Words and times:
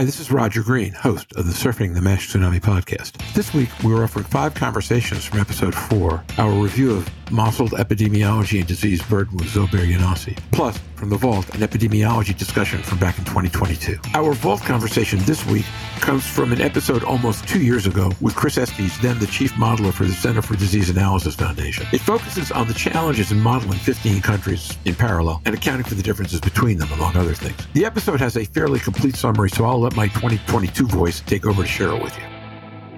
Hi, 0.00 0.04
this 0.04 0.18
is 0.18 0.32
Roger 0.32 0.62
Green, 0.62 0.94
host 0.94 1.30
of 1.36 1.44
the 1.44 1.52
Surfing 1.52 1.92
the 1.92 2.00
MASH 2.00 2.32
Tsunami 2.32 2.58
podcast. 2.58 3.18
This 3.34 3.52
week, 3.52 3.68
we're 3.84 4.02
offering 4.02 4.24
five 4.24 4.54
conversations 4.54 5.26
from 5.26 5.40
episode 5.40 5.74
four, 5.74 6.24
our 6.38 6.50
review 6.52 6.92
of 6.92 7.06
MASLD 7.26 7.72
epidemiology 7.72 8.60
and 8.60 8.66
disease 8.66 9.02
burden 9.02 9.36
with 9.36 9.48
Zobair 9.48 9.86
Younossi, 9.86 10.38
plus 10.52 10.78
from 10.94 11.10
the 11.10 11.18
Vault, 11.18 11.54
an 11.54 11.60
epidemiology 11.60 12.34
discussion 12.34 12.82
from 12.82 12.98
back 12.98 13.18
in 13.18 13.26
2022. 13.26 13.98
Our 14.14 14.32
Vault 14.32 14.62
conversation 14.62 15.18
this 15.24 15.44
week 15.44 15.66
comes 16.00 16.26
from 16.26 16.52
an 16.52 16.60
episode 16.60 17.04
almost 17.04 17.46
two 17.46 17.62
years 17.62 17.86
ago 17.86 18.10
with 18.20 18.34
Chris 18.34 18.58
Estes, 18.58 18.98
then 18.98 19.18
the 19.18 19.26
chief 19.26 19.52
modeler 19.52 19.92
for 19.92 20.04
the 20.04 20.12
Center 20.12 20.42
for 20.42 20.56
Disease 20.56 20.90
Analysis 20.90 21.34
Foundation. 21.34 21.86
It 21.92 22.00
focuses 22.00 22.50
on 22.50 22.66
the 22.66 22.74
challenges 22.74 23.32
in 23.32 23.40
modeling 23.40 23.78
15 23.78 24.22
countries 24.22 24.76
in 24.84 24.94
parallel 24.94 25.42
and 25.44 25.54
accounting 25.54 25.84
for 25.84 25.94
the 25.94 26.02
differences 26.02 26.40
between 26.40 26.78
them, 26.78 26.90
among 26.92 27.16
other 27.16 27.34
things. 27.34 27.56
The 27.74 27.84
episode 27.84 28.20
has 28.20 28.36
a 28.36 28.44
fairly 28.44 28.80
complete 28.80 29.16
summary, 29.16 29.50
so 29.50 29.64
I'll 29.64 29.80
let 29.80 29.94
my 29.94 30.08
2022 30.08 30.86
voice 30.86 31.20
take 31.20 31.46
over 31.46 31.62
to 31.62 31.68
share 31.68 31.90
it 31.90 32.02
with 32.02 32.16
you. 32.18 32.39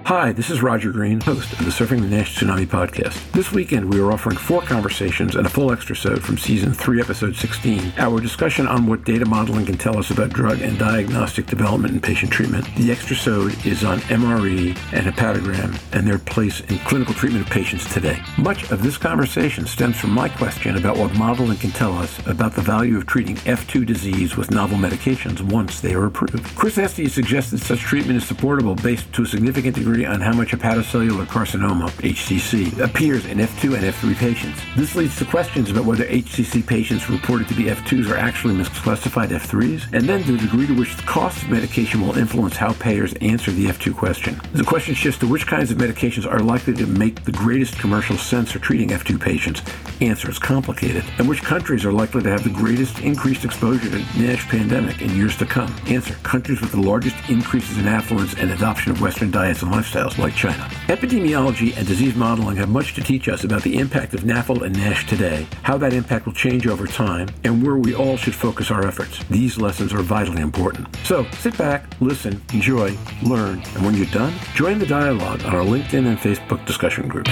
Hi, 0.05 0.33
this 0.33 0.49
is 0.49 0.61
Roger 0.61 0.91
Green, 0.91 1.21
host 1.21 1.53
of 1.53 1.59
the 1.59 1.71
Surfing 1.71 2.01
the 2.01 2.09
NASH 2.09 2.37
Tsunami 2.37 2.65
podcast. 2.65 3.31
This 3.31 3.53
weekend, 3.53 3.89
we 3.89 4.01
are 4.01 4.11
offering 4.11 4.35
four 4.35 4.61
conversations 4.61 5.37
and 5.37 5.47
a 5.47 5.49
full 5.49 5.71
extra 5.71 5.95
episode 5.95 6.21
from 6.21 6.37
season 6.37 6.73
3, 6.73 6.99
episode 6.99 7.37
16. 7.37 7.93
Our 7.97 8.19
discussion 8.19 8.67
on 8.67 8.85
what 8.85 9.05
data 9.05 9.25
modeling 9.25 9.65
can 9.65 9.77
tell 9.77 9.97
us 9.97 10.11
about 10.11 10.31
drug 10.31 10.59
and 10.59 10.77
diagnostic 10.77 11.45
development 11.45 11.93
and 11.93 12.03
patient 12.03 12.33
treatment. 12.33 12.65
The 12.75 12.91
extra 12.91 13.15
episode 13.15 13.65
is 13.65 13.85
on 13.85 13.99
MRE 13.99 14.77
and 14.91 15.07
hepatogram 15.07 15.79
and 15.93 16.05
their 16.05 16.19
place 16.19 16.59
in 16.61 16.79
clinical 16.79 17.13
treatment 17.13 17.45
of 17.45 17.53
patients 17.53 17.91
today. 17.93 18.21
Much 18.37 18.69
of 18.71 18.83
this 18.83 18.97
conversation 18.97 19.65
stems 19.65 19.97
from 19.97 20.09
my 20.09 20.27
question 20.27 20.75
about 20.75 20.97
what 20.97 21.15
modeling 21.15 21.57
can 21.57 21.71
tell 21.71 21.93
us 21.93 22.19
about 22.27 22.55
the 22.55 22.61
value 22.61 22.97
of 22.97 23.05
treating 23.05 23.37
F2 23.37 23.85
disease 23.85 24.35
with 24.35 24.51
novel 24.51 24.77
medications 24.77 25.39
once 25.41 25.79
they 25.79 25.93
are 25.93 26.07
approved. 26.07 26.43
Chris 26.57 26.77
Estes 26.77 27.13
suggested 27.13 27.61
such 27.61 27.79
treatment 27.79 28.17
is 28.17 28.27
supportable 28.27 28.75
based 28.75 29.11
to 29.13 29.21
a 29.21 29.25
significant 29.25 29.75
degree 29.75 29.92
on 30.01 30.19
how 30.19 30.33
much 30.33 30.49
hepatocellular 30.49 31.25
carcinoma, 31.27 31.87
HCC, 32.01 32.79
appears 32.79 33.27
in 33.27 33.37
F2 33.37 33.75
and 33.75 33.83
F3 33.83 34.15
patients. 34.15 34.59
This 34.75 34.95
leads 34.95 35.15
to 35.19 35.25
questions 35.25 35.69
about 35.69 35.85
whether 35.85 36.03
HCC 36.05 36.65
patients 36.65 37.11
reported 37.11 37.47
to 37.49 37.53
be 37.53 37.65
F2s 37.65 38.09
are 38.09 38.17
actually 38.17 38.55
misclassified 38.55 39.27
F3s, 39.27 39.93
and 39.93 40.09
then 40.09 40.23
the 40.23 40.35
degree 40.37 40.65
to 40.65 40.73
which 40.73 40.95
the 40.97 41.03
cost 41.03 41.43
of 41.43 41.49
medication 41.49 42.01
will 42.01 42.17
influence 42.17 42.55
how 42.55 42.73
payers 42.73 43.13
answer 43.21 43.51
the 43.51 43.67
F2 43.67 43.95
question. 43.95 44.41
The 44.53 44.63
question 44.63 44.95
shifts 44.95 45.19
to 45.19 45.27
which 45.27 45.45
kinds 45.45 45.69
of 45.69 45.77
medications 45.77 46.25
are 46.25 46.39
likely 46.39 46.73
to 46.73 46.87
make 46.87 47.23
the 47.23 47.31
greatest 47.31 47.77
commercial 47.77 48.17
sense 48.17 48.51
for 48.51 48.59
treating 48.59 48.89
F2 48.89 49.21
patients. 49.21 49.61
Answer 50.01 50.31
is 50.31 50.39
complicated. 50.39 51.03
And 51.19 51.29
which 51.29 51.43
countries 51.43 51.85
are 51.85 51.93
likely 51.93 52.23
to 52.23 52.31
have 52.31 52.43
the 52.43 52.49
greatest 52.49 52.97
increased 52.99 53.45
exposure 53.45 53.83
to 53.83 53.89
the 53.89 53.99
NASH 54.17 54.49
pandemic 54.49 55.03
in 55.03 55.15
years 55.15 55.37
to 55.37 55.45
come? 55.45 55.73
Answer, 55.87 56.15
countries 56.23 56.59
with 56.59 56.71
the 56.71 56.81
largest 56.81 57.15
increases 57.29 57.77
in 57.77 57.87
affluence 57.87 58.33
and 58.33 58.49
adoption 58.49 58.91
of 58.91 58.99
Western 58.99 59.29
diets 59.29 59.61
and 59.61 59.71
lifestyles 59.71 59.82
lifestyles 59.83 60.17
like 60.17 60.35
China. 60.35 60.63
Epidemiology 60.87 61.75
and 61.77 61.87
disease 61.87 62.15
modeling 62.15 62.57
have 62.57 62.69
much 62.69 62.93
to 62.95 63.01
teach 63.01 63.27
us 63.27 63.43
about 63.43 63.63
the 63.63 63.77
impact 63.77 64.13
of 64.13 64.21
NAFLD 64.21 64.63
and 64.63 64.75
NASH 64.75 65.07
today, 65.07 65.45
how 65.63 65.77
that 65.77 65.93
impact 65.93 66.25
will 66.25 66.33
change 66.33 66.67
over 66.67 66.87
time, 66.87 67.27
and 67.43 67.65
where 67.65 67.77
we 67.77 67.93
all 67.93 68.17
should 68.17 68.35
focus 68.35 68.71
our 68.71 68.85
efforts. 68.87 69.23
These 69.25 69.57
lessons 69.57 69.93
are 69.93 70.01
vitally 70.01 70.41
important. 70.41 70.87
So 71.03 71.25
sit 71.31 71.57
back, 71.57 71.85
listen, 71.99 72.41
enjoy, 72.53 72.97
learn, 73.23 73.61
and 73.75 73.85
when 73.85 73.95
you're 73.95 74.05
done, 74.07 74.33
join 74.55 74.79
the 74.79 74.85
dialogue 74.85 75.43
on 75.43 75.55
our 75.55 75.63
LinkedIn 75.63 76.07
and 76.07 76.17
Facebook 76.17 76.65
discussion 76.65 77.07
groups. 77.07 77.31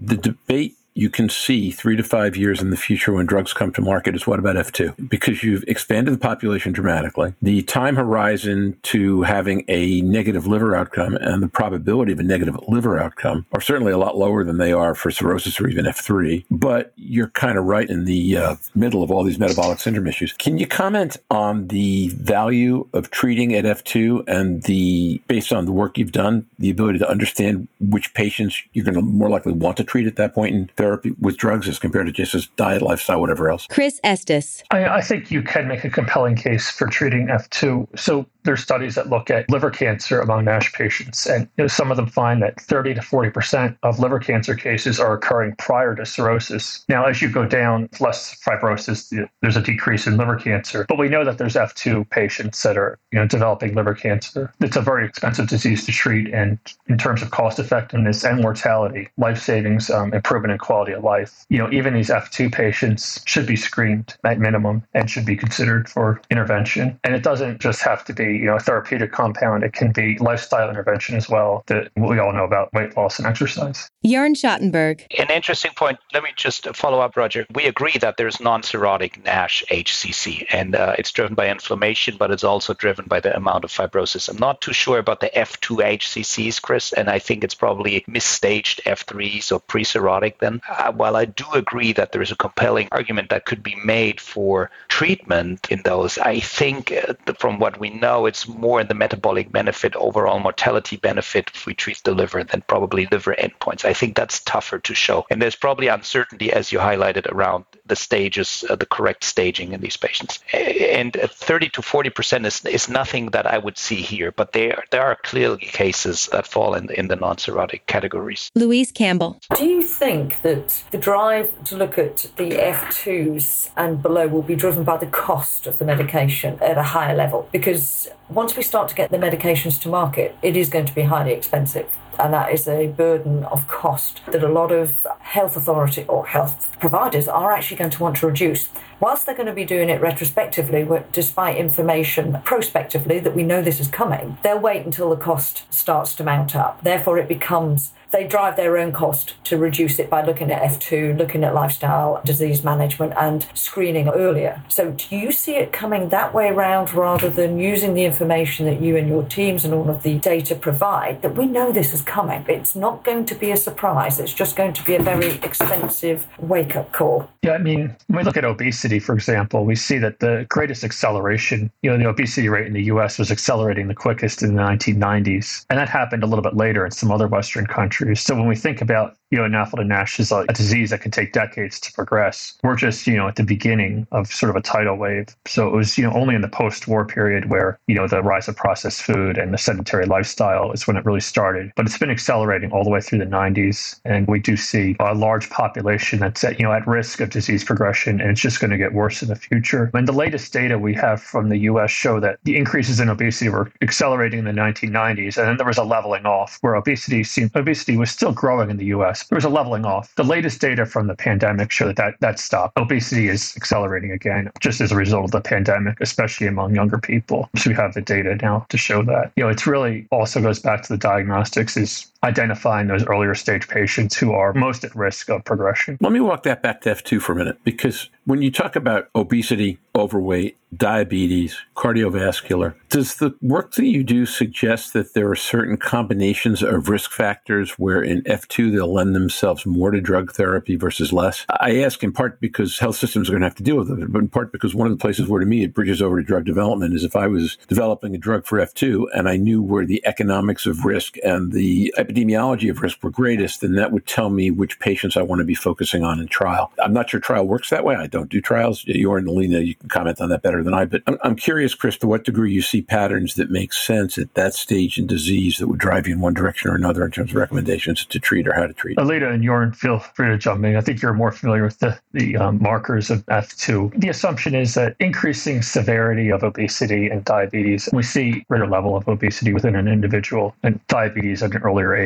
The 0.00 0.16
debate 0.16 0.76
you 0.94 1.08
can 1.08 1.28
see 1.28 1.70
three 1.70 1.96
to 1.96 2.02
five 2.02 2.36
years 2.36 2.60
in 2.60 2.70
the 2.70 2.76
future 2.76 3.12
when 3.12 3.26
drugs 3.26 3.52
come 3.52 3.72
to 3.72 3.80
market 3.80 4.14
is 4.14 4.26
what 4.26 4.38
about 4.38 4.56
F2? 4.56 5.08
Because 5.08 5.42
you've 5.42 5.64
expanded 5.66 6.14
the 6.14 6.18
population 6.18 6.72
dramatically. 6.72 7.34
The 7.40 7.62
time 7.62 7.96
horizon 7.96 8.78
to 8.84 9.22
having 9.22 9.64
a 9.68 10.00
negative 10.02 10.46
liver 10.46 10.74
outcome 10.74 11.16
and 11.16 11.42
the 11.42 11.48
probability 11.48 12.12
of 12.12 12.20
a 12.20 12.22
negative 12.22 12.58
liver 12.68 12.98
outcome 12.98 13.46
are 13.52 13.60
certainly 13.60 13.92
a 13.92 13.98
lot 13.98 14.16
lower 14.16 14.44
than 14.44 14.58
they 14.58 14.72
are 14.72 14.94
for 14.94 15.10
cirrhosis 15.10 15.60
or 15.60 15.68
even 15.68 15.86
F3. 15.86 16.44
But 16.50 16.92
you're 16.96 17.28
kind 17.28 17.58
of 17.58 17.64
right 17.64 17.88
in 17.88 18.04
the 18.04 18.36
uh, 18.36 18.56
middle 18.74 19.02
of 19.02 19.10
all 19.10 19.24
these 19.24 19.38
metabolic 19.38 19.78
syndrome 19.78 20.06
issues. 20.06 20.32
Can 20.32 20.58
you 20.58 20.66
comment 20.66 21.16
on 21.30 21.68
the 21.68 22.08
value 22.08 22.86
of 22.92 23.10
treating 23.10 23.54
at 23.54 23.64
F2 23.64 24.24
and 24.28 24.62
the, 24.64 25.22
based 25.26 25.52
on 25.52 25.64
the 25.64 25.72
work 25.72 25.96
you've 25.96 26.12
done, 26.12 26.46
the 26.58 26.70
ability 26.70 26.98
to 26.98 27.08
understand 27.08 27.68
which 27.80 28.12
patients 28.14 28.62
you're 28.72 28.84
going 28.84 28.94
to 28.94 29.02
more 29.02 29.30
likely 29.30 29.52
want 29.52 29.76
to 29.78 29.84
treat 29.84 30.06
at 30.06 30.16
that 30.16 30.34
point 30.34 30.54
in 30.54 30.70
therapy 30.82 31.14
with 31.20 31.36
drugs 31.36 31.68
as 31.68 31.78
compared 31.78 32.06
to 32.06 32.12
just 32.12 32.34
as 32.34 32.48
diet, 32.56 32.82
lifestyle, 32.82 33.20
whatever 33.20 33.48
else. 33.48 33.66
Chris 33.68 34.00
Estes. 34.02 34.64
I, 34.70 34.84
I 34.86 35.00
think 35.00 35.30
you 35.30 35.42
can 35.42 35.68
make 35.68 35.84
a 35.84 35.90
compelling 35.90 36.34
case 36.34 36.70
for 36.70 36.88
treating 36.88 37.28
F2. 37.28 37.98
So 37.98 38.26
there's 38.44 38.62
studies 38.62 38.94
that 38.96 39.08
look 39.10 39.30
at 39.30 39.48
liver 39.50 39.70
cancer 39.70 40.20
among 40.20 40.44
NASH 40.44 40.72
patients, 40.72 41.26
and 41.26 41.48
you 41.56 41.64
know, 41.64 41.68
some 41.68 41.90
of 41.90 41.96
them 41.96 42.06
find 42.06 42.42
that 42.42 42.60
30 42.60 42.94
to 42.94 43.02
40 43.02 43.30
percent 43.30 43.78
of 43.82 43.98
liver 43.98 44.18
cancer 44.18 44.54
cases 44.54 45.00
are 45.00 45.14
occurring 45.14 45.54
prior 45.56 45.94
to 45.94 46.06
cirrhosis. 46.06 46.84
Now, 46.88 47.06
as 47.06 47.22
you 47.22 47.28
go 47.30 47.46
down, 47.46 47.88
less 48.00 48.36
fibrosis, 48.44 49.12
there's 49.42 49.56
a 49.56 49.62
decrease 49.62 50.06
in 50.06 50.16
liver 50.16 50.36
cancer. 50.36 50.86
But 50.88 50.98
we 50.98 51.08
know 51.08 51.24
that 51.24 51.38
there's 51.38 51.54
F2 51.54 52.08
patients 52.10 52.62
that 52.62 52.76
are 52.76 52.98
you 53.12 53.18
know 53.18 53.26
developing 53.26 53.74
liver 53.74 53.94
cancer. 53.94 54.52
It's 54.60 54.76
a 54.76 54.82
very 54.82 55.06
expensive 55.06 55.48
disease 55.48 55.84
to 55.86 55.92
treat, 55.92 56.32
and 56.32 56.58
in 56.88 56.98
terms 56.98 57.22
of 57.22 57.30
cost 57.30 57.58
effectiveness 57.58 58.24
and 58.24 58.40
mortality, 58.40 59.08
life 59.16 59.40
savings, 59.40 59.90
um, 59.90 60.12
improvement 60.14 60.52
in 60.52 60.58
quality 60.58 60.92
of 60.92 61.04
life, 61.04 61.44
you 61.48 61.58
know, 61.58 61.70
even 61.70 61.94
these 61.94 62.10
F2 62.10 62.52
patients 62.52 63.22
should 63.26 63.46
be 63.46 63.56
screened 63.56 64.16
at 64.24 64.38
minimum 64.38 64.82
and 64.94 65.10
should 65.10 65.26
be 65.26 65.36
considered 65.36 65.88
for 65.88 66.20
intervention. 66.30 66.98
And 67.04 67.14
it 67.14 67.22
doesn't 67.22 67.60
just 67.60 67.82
have 67.82 68.04
to 68.04 68.12
be 68.12 68.31
you 68.36 68.46
know 68.46 68.56
a 68.56 68.60
therapeutic 68.60 69.12
compound; 69.12 69.64
it 69.64 69.72
can 69.72 69.92
be 69.92 70.18
lifestyle 70.18 70.68
intervention 70.68 71.16
as 71.16 71.28
well. 71.28 71.64
That 71.66 71.90
we 71.96 72.18
all 72.18 72.32
know 72.32 72.44
about 72.44 72.72
weight 72.72 72.96
loss 72.96 73.18
and 73.18 73.26
exercise. 73.26 73.90
Jörn 74.04 74.34
Schattenberg. 74.34 75.06
An 75.18 75.30
interesting 75.30 75.72
point. 75.76 75.98
Let 76.12 76.22
me 76.22 76.30
just 76.36 76.66
follow 76.74 77.00
up, 77.00 77.16
Roger. 77.16 77.46
We 77.54 77.66
agree 77.66 77.96
that 78.00 78.16
there's 78.16 78.40
non-cirrhotic 78.40 79.24
NASH 79.24 79.64
HCC, 79.70 80.46
and 80.50 80.74
uh, 80.74 80.94
it's 80.98 81.12
driven 81.12 81.34
by 81.34 81.48
inflammation, 81.48 82.16
but 82.16 82.30
it's 82.30 82.44
also 82.44 82.74
driven 82.74 83.06
by 83.06 83.20
the 83.20 83.34
amount 83.36 83.64
of 83.64 83.70
fibrosis. 83.70 84.28
I'm 84.28 84.36
not 84.36 84.60
too 84.60 84.72
sure 84.72 84.98
about 84.98 85.20
the 85.20 85.30
F2 85.34 85.98
HCCs, 85.98 86.60
Chris, 86.60 86.92
and 86.92 87.08
I 87.08 87.18
think 87.18 87.44
it's 87.44 87.54
probably 87.54 88.04
misstaged 88.06 88.82
F3s 88.84 89.52
or 89.52 89.60
pre-cirrhotic. 89.60 90.38
Then, 90.38 90.60
uh, 90.68 90.92
while 90.92 91.16
I 91.16 91.24
do 91.24 91.44
agree 91.54 91.92
that 91.92 92.12
there 92.12 92.22
is 92.22 92.30
a 92.30 92.36
compelling 92.36 92.88
argument 92.92 93.30
that 93.30 93.46
could 93.46 93.62
be 93.62 93.76
made 93.84 94.20
for 94.20 94.70
treatment 94.88 95.68
in 95.70 95.82
those, 95.84 96.18
I 96.18 96.40
think 96.40 96.92
uh, 96.92 97.14
from 97.38 97.58
what 97.58 97.78
we 97.78 97.90
know, 97.90 98.21
it's 98.26 98.48
more 98.48 98.80
in 98.80 98.88
the 98.88 98.94
metabolic 98.94 99.50
benefit, 99.50 99.94
overall 99.96 100.38
mortality 100.38 100.96
benefit 100.96 101.50
if 101.54 101.66
we 101.66 101.74
treat 101.74 102.00
the 102.04 102.14
liver 102.14 102.44
than 102.44 102.62
probably 102.62 103.06
liver 103.10 103.34
endpoints. 103.38 103.84
I 103.84 103.92
think 103.92 104.16
that's 104.16 104.40
tougher 104.40 104.78
to 104.80 104.94
show. 104.94 105.26
And 105.30 105.40
there's 105.40 105.56
probably 105.56 105.88
uncertainty, 105.88 106.52
as 106.52 106.72
you 106.72 106.78
highlighted, 106.78 107.26
around 107.30 107.64
the 107.86 107.96
stages, 107.96 108.64
uh, 108.68 108.76
the 108.76 108.86
correct 108.86 109.24
staging 109.24 109.72
in 109.72 109.80
these 109.80 109.96
patients. 109.96 110.40
And 110.52 111.12
30 111.14 111.68
to 111.70 111.82
40% 111.82 112.46
is, 112.46 112.64
is 112.64 112.88
nothing 112.88 113.26
that 113.30 113.46
I 113.46 113.58
would 113.58 113.78
see 113.78 114.02
here, 114.02 114.32
but 114.32 114.52
there, 114.52 114.84
there 114.90 115.02
are 115.02 115.16
clearly 115.22 115.58
cases 115.58 116.28
that 116.32 116.46
fall 116.46 116.74
in, 116.74 116.90
in 116.90 117.08
the 117.08 117.16
non 117.16 117.36
cirrhotic 117.36 117.86
categories. 117.86 118.50
Louise 118.54 118.92
Campbell. 118.92 119.38
Do 119.56 119.66
you 119.66 119.82
think 119.82 120.42
that 120.42 120.84
the 120.90 120.98
drive 120.98 121.64
to 121.64 121.76
look 121.76 121.98
at 121.98 122.30
the 122.36 122.50
F2s 122.50 123.70
and 123.76 124.02
below 124.02 124.28
will 124.28 124.42
be 124.42 124.56
driven 124.56 124.84
by 124.84 124.96
the 124.96 125.06
cost 125.06 125.66
of 125.66 125.78
the 125.78 125.84
medication 125.84 126.58
at 126.60 126.78
a 126.78 126.82
higher 126.82 127.14
level? 127.14 127.48
Because 127.52 128.08
once 128.28 128.56
we 128.56 128.62
start 128.62 128.88
to 128.88 128.94
get 128.94 129.10
the 129.10 129.18
medications 129.18 129.80
to 129.82 129.88
market, 129.88 130.36
it 130.42 130.56
is 130.56 130.68
going 130.68 130.86
to 130.86 130.94
be 130.94 131.02
highly 131.02 131.32
expensive. 131.32 131.94
And 132.18 132.32
that 132.34 132.52
is 132.52 132.68
a 132.68 132.88
burden 132.88 133.44
of 133.44 133.66
cost 133.68 134.20
that 134.26 134.44
a 134.44 134.48
lot 134.48 134.70
of 134.70 135.06
health 135.20 135.56
authority 135.56 136.04
or 136.08 136.26
health 136.26 136.76
providers 136.78 137.26
are 137.26 137.52
actually 137.52 137.78
going 137.78 137.90
to 137.90 138.02
want 138.02 138.16
to 138.18 138.26
reduce. 138.26 138.68
Whilst 139.00 139.26
they're 139.26 139.34
going 139.34 139.46
to 139.46 139.52
be 139.52 139.64
doing 139.64 139.88
it 139.88 140.00
retrospectively, 140.00 140.86
despite 141.10 141.56
information 141.56 142.40
prospectively 142.44 143.18
that 143.18 143.34
we 143.34 143.42
know 143.42 143.62
this 143.62 143.80
is 143.80 143.88
coming, 143.88 144.38
they'll 144.42 144.58
wait 144.58 144.84
until 144.84 145.10
the 145.10 145.16
cost 145.16 145.72
starts 145.72 146.14
to 146.16 146.24
mount 146.24 146.54
up. 146.54 146.82
Therefore, 146.82 147.18
it 147.18 147.28
becomes 147.28 147.92
they 148.12 148.26
drive 148.26 148.56
their 148.56 148.76
own 148.76 148.92
cost 148.92 149.34
to 149.44 149.56
reduce 149.56 149.98
it 149.98 150.08
by 150.08 150.24
looking 150.24 150.52
at 150.52 150.62
F2, 150.62 151.18
looking 151.18 151.42
at 151.42 151.54
lifestyle 151.54 152.20
disease 152.24 152.62
management, 152.62 153.14
and 153.16 153.46
screening 153.54 154.08
earlier. 154.08 154.62
So, 154.68 154.92
do 154.92 155.16
you 155.16 155.32
see 155.32 155.56
it 155.56 155.72
coming 155.72 156.10
that 156.10 156.34
way 156.34 156.48
around 156.48 156.92
rather 156.94 157.30
than 157.30 157.58
using 157.58 157.94
the 157.94 158.04
information 158.04 158.66
that 158.66 158.80
you 158.80 158.96
and 158.96 159.08
your 159.08 159.24
teams 159.24 159.64
and 159.64 159.74
all 159.74 159.88
of 159.88 160.02
the 160.02 160.18
data 160.18 160.54
provide? 160.54 161.22
That 161.22 161.34
we 161.34 161.46
know 161.46 161.72
this 161.72 161.94
is 161.94 162.02
coming. 162.02 162.44
It's 162.48 162.76
not 162.76 163.02
going 163.02 163.24
to 163.26 163.34
be 163.34 163.50
a 163.50 163.56
surprise, 163.56 164.20
it's 164.20 164.34
just 164.34 164.56
going 164.56 164.74
to 164.74 164.84
be 164.84 164.94
a 164.94 165.02
very 165.02 165.32
expensive 165.42 166.26
wake 166.38 166.76
up 166.76 166.92
call. 166.92 167.28
Yeah, 167.42 167.52
I 167.52 167.58
mean, 167.58 167.96
when 168.08 168.18
we 168.18 168.22
look 168.24 168.36
at 168.36 168.44
obesity, 168.44 168.98
for 168.98 169.14
example, 169.14 169.64
we 169.64 169.74
see 169.74 169.98
that 169.98 170.20
the 170.20 170.46
greatest 170.48 170.84
acceleration, 170.84 171.70
you 171.82 171.90
know, 171.90 171.98
the 171.98 172.08
obesity 172.08 172.48
rate 172.48 172.66
in 172.66 172.74
the 172.74 172.84
US 172.84 173.18
was 173.18 173.30
accelerating 173.30 173.88
the 173.88 173.94
quickest 173.94 174.42
in 174.42 174.54
the 174.54 174.62
1990s. 174.62 175.64
And 175.70 175.78
that 175.78 175.88
happened 175.88 176.22
a 176.22 176.26
little 176.26 176.42
bit 176.42 176.54
later 176.54 176.84
in 176.84 176.90
some 176.90 177.10
other 177.10 177.26
Western 177.26 177.66
countries 177.66 178.01
So 178.14 178.34
when 178.34 178.46
we 178.46 178.56
think 178.56 178.80
about 178.80 179.16
you 179.32 179.38
know, 179.38 179.44
NAFLD 179.44 179.86
NASH 179.86 180.20
is 180.20 180.30
a, 180.30 180.40
a, 180.40 180.52
disease 180.52 180.90
that 180.90 181.00
can 181.00 181.10
take 181.10 181.32
decades 181.32 181.80
to 181.80 181.92
progress. 181.94 182.52
We're 182.62 182.76
just, 182.76 183.06
you 183.06 183.16
know, 183.16 183.26
at 183.28 183.36
the 183.36 183.42
beginning 183.42 184.06
of 184.12 184.26
sort 184.26 184.50
of 184.50 184.56
a 184.56 184.60
tidal 184.60 184.96
wave. 184.96 185.34
So 185.46 185.66
it 185.66 185.74
was, 185.74 185.96
you 185.96 186.04
know, 186.04 186.12
only 186.12 186.34
in 186.34 186.42
the 186.42 186.48
post-war 186.48 187.06
period 187.06 187.48
where, 187.48 187.80
you 187.86 187.94
know, 187.94 188.06
the 188.06 188.22
rise 188.22 188.46
of 188.46 188.56
processed 188.56 189.00
food 189.00 189.38
and 189.38 189.54
the 189.54 189.56
sedentary 189.56 190.04
lifestyle 190.04 190.70
is 190.72 190.86
when 190.86 190.98
it 190.98 191.06
really 191.06 191.20
started. 191.20 191.72
But 191.76 191.86
it's 191.86 191.96
been 191.96 192.10
accelerating 192.10 192.72
all 192.72 192.84
the 192.84 192.90
way 192.90 193.00
through 193.00 193.20
the 193.20 193.24
90s. 193.24 193.98
And 194.04 194.28
we 194.28 194.38
do 194.38 194.54
see 194.54 194.96
a 195.00 195.14
large 195.14 195.48
population 195.48 196.18
that's 196.18 196.44
at, 196.44 196.60
you 196.60 196.66
know, 196.66 196.72
at 196.72 196.86
risk 196.86 197.20
of 197.20 197.30
disease 197.30 197.64
progression, 197.64 198.20
and 198.20 198.30
it's 198.30 198.40
just 198.40 198.60
going 198.60 198.70
to 198.70 198.76
get 198.76 198.92
worse 198.92 199.22
in 199.22 199.28
the 199.28 199.36
future. 199.36 199.90
And 199.94 200.06
the 200.06 200.12
latest 200.12 200.52
data 200.52 200.78
we 200.78 200.92
have 200.96 201.22
from 201.22 201.48
the 201.48 201.58
US 201.70 201.90
show 201.90 202.20
that 202.20 202.38
the 202.44 202.58
increases 202.58 203.00
in 203.00 203.08
obesity 203.08 203.48
were 203.48 203.72
accelerating 203.80 204.40
in 204.40 204.44
the 204.44 204.52
1990s. 204.52 205.38
And 205.38 205.48
then 205.48 205.56
there 205.56 205.66
was 205.66 205.78
a 205.78 205.84
leveling 205.84 206.26
off 206.26 206.58
where 206.60 206.74
obesity 206.74 207.24
seemed, 207.24 207.52
obesity 207.56 207.91
was 207.96 208.10
still 208.10 208.32
growing 208.32 208.70
in 208.70 208.76
the 208.76 208.86
US 208.86 209.24
there 209.28 209.36
was 209.36 209.44
a 209.44 209.48
leveling 209.48 209.84
off. 209.84 210.14
The 210.16 210.24
latest 210.24 210.60
data 210.60 210.86
from 210.86 211.06
the 211.06 211.14
pandemic 211.14 211.70
show 211.70 211.86
that, 211.86 211.96
that 211.96 212.14
that 212.20 212.38
stopped. 212.38 212.78
Obesity 212.78 213.28
is 213.28 213.54
accelerating 213.56 214.10
again, 214.10 214.50
just 214.60 214.80
as 214.80 214.92
a 214.92 214.96
result 214.96 215.24
of 215.26 215.30
the 215.30 215.40
pandemic, 215.40 216.00
especially 216.00 216.46
among 216.46 216.74
younger 216.74 216.98
people. 216.98 217.48
So 217.56 217.70
we 217.70 217.76
have 217.76 217.94
the 217.94 218.00
data 218.00 218.36
now 218.42 218.66
to 218.70 218.76
show 218.76 219.02
that. 219.04 219.32
You 219.36 219.44
know, 219.44 219.50
it's 219.50 219.66
really 219.66 220.06
also 220.10 220.40
goes 220.40 220.58
back 220.58 220.82
to 220.82 220.88
the 220.88 220.98
diagnostics 220.98 221.76
is 221.76 222.11
identifying 222.24 222.86
those 222.86 223.04
earlier 223.06 223.34
stage 223.34 223.68
patients 223.68 224.16
who 224.16 224.32
are 224.32 224.52
mm. 224.52 224.60
most 224.60 224.84
at 224.84 224.94
risk 224.94 225.28
of 225.28 225.44
progression. 225.44 225.98
Let 226.00 226.12
me 226.12 226.20
walk 226.20 226.44
that 226.44 226.62
back 226.62 226.80
to 226.82 226.94
F2 226.94 227.20
for 227.20 227.32
a 227.32 227.36
minute 227.36 227.58
because 227.64 228.08
when 228.24 228.42
you 228.42 228.50
talk 228.50 228.76
about 228.76 229.08
obesity, 229.14 229.78
overweight, 229.96 230.56
diabetes, 230.74 231.58
cardiovascular, 231.76 232.74
does 232.88 233.16
the 233.16 233.34
work 233.42 233.74
that 233.74 233.86
you 233.86 234.04
do 234.04 234.24
suggest 234.24 234.92
that 234.92 235.14
there 235.14 235.30
are 235.30 235.36
certain 235.36 235.76
combinations 235.76 236.62
of 236.62 236.88
risk 236.88 237.10
factors 237.10 237.72
where 237.72 238.02
in 238.02 238.22
F2 238.22 238.72
they'll 238.72 238.92
lend 238.92 239.14
themselves 239.14 239.66
more 239.66 239.90
to 239.90 240.00
drug 240.00 240.32
therapy 240.32 240.76
versus 240.76 241.12
less? 241.12 241.44
I 241.50 241.80
ask 241.82 242.02
in 242.02 242.12
part 242.12 242.40
because 242.40 242.78
health 242.78 242.96
systems 242.96 243.28
are 243.28 243.32
going 243.32 243.42
to 243.42 243.48
have 243.48 243.56
to 243.56 243.62
deal 243.62 243.76
with 243.76 243.90
it, 243.90 244.12
but 244.12 244.20
in 244.20 244.28
part 244.28 244.52
because 244.52 244.74
one 244.74 244.86
of 244.86 244.92
the 244.92 245.02
places 245.02 245.28
where 245.28 245.40
to 245.40 245.46
me 245.46 245.64
it 245.64 245.74
bridges 245.74 246.00
over 246.00 246.20
to 246.20 246.26
drug 246.26 246.44
development 246.44 246.94
is 246.94 247.04
if 247.04 247.16
I 247.16 247.26
was 247.26 247.58
developing 247.66 248.14
a 248.14 248.18
drug 248.18 248.46
for 248.46 248.58
F2 248.58 249.06
and 249.14 249.28
I 249.28 249.36
knew 249.36 249.62
where 249.62 249.84
the 249.84 250.02
economics 250.06 250.66
of 250.66 250.84
risk 250.84 251.16
and 251.24 251.52
the 251.52 251.92
epidemiology 252.12 252.70
of 252.70 252.80
risk 252.80 253.02
were 253.02 253.10
greatest, 253.10 253.60
then 253.60 253.74
that 253.74 253.92
would 253.92 254.06
tell 254.06 254.30
me 254.30 254.50
which 254.50 254.78
patients 254.80 255.16
I 255.16 255.22
want 255.22 255.40
to 255.40 255.44
be 255.44 255.54
focusing 255.54 256.02
on 256.02 256.20
in 256.20 256.28
trial. 256.28 256.72
I'm 256.82 256.92
not 256.92 257.10
sure 257.10 257.20
trial 257.20 257.46
works 257.46 257.70
that 257.70 257.84
way. 257.84 257.96
I 257.96 258.06
don't 258.06 258.30
do 258.30 258.40
trials. 258.40 258.84
You're 258.86 259.18
in 259.18 259.26
Alina, 259.26 259.60
you 259.60 259.74
can 259.74 259.88
comment 259.88 260.20
on 260.20 260.28
that 260.30 260.42
better 260.42 260.62
than 260.62 260.74
I, 260.74 260.84
but 260.84 261.02
I'm, 261.06 261.18
I'm 261.22 261.36
curious, 261.36 261.74
Chris, 261.74 261.96
to 261.98 262.06
what 262.06 262.24
degree 262.24 262.52
you 262.52 262.62
see 262.62 262.82
patterns 262.82 263.34
that 263.34 263.50
make 263.50 263.72
sense 263.72 264.18
at 264.18 264.34
that 264.34 264.54
stage 264.54 264.98
in 264.98 265.06
disease 265.06 265.58
that 265.58 265.68
would 265.68 265.78
drive 265.78 266.06
you 266.06 266.14
in 266.14 266.20
one 266.20 266.34
direction 266.34 266.70
or 266.70 266.74
another 266.74 267.04
in 267.04 267.10
terms 267.10 267.30
of 267.30 267.36
recommendations 267.36 268.04
to 268.04 268.18
treat 268.18 268.46
or 268.46 268.54
how 268.54 268.66
to 268.66 268.72
treat. 268.72 268.98
Alina 268.98 269.30
and 269.30 269.42
Jörn, 269.42 269.74
feel 269.74 269.98
free 269.98 270.28
to 270.28 270.38
jump 270.38 270.64
in. 270.64 270.76
I 270.76 270.80
think 270.80 271.02
you're 271.02 271.12
more 271.12 271.32
familiar 271.32 271.64
with 271.64 271.78
the, 271.78 271.98
the 272.12 272.36
um, 272.36 272.62
markers 272.62 273.10
of 273.10 273.24
F2. 273.26 273.98
The 274.00 274.08
assumption 274.08 274.54
is 274.54 274.74
that 274.74 274.96
increasing 275.00 275.62
severity 275.62 276.30
of 276.30 276.42
obesity 276.42 277.08
and 277.08 277.24
diabetes, 277.24 277.88
we 277.92 278.02
see 278.02 278.44
greater 278.48 278.66
level 278.66 278.96
of 278.96 279.08
obesity 279.08 279.52
within 279.52 279.76
an 279.76 279.88
individual 279.88 280.54
and 280.62 280.84
diabetes 280.86 281.42
at 281.42 281.54
an 281.54 281.62
earlier 281.62 281.94
age. 281.94 282.01